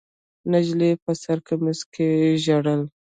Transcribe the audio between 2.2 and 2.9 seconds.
ژړل.